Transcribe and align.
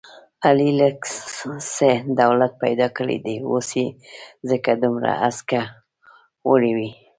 علي 0.47 0.69
لږ 0.81 0.97
څه 1.75 1.89
دولت 2.21 2.53
پیدا 2.63 2.87
کړی 2.97 3.17
دی، 3.25 3.35
اوس 3.51 3.69
یې 3.81 3.87
ځکه 4.49 4.71
دومره 4.83 5.11
هسکه 5.23 5.61
وړوي... 6.49 6.89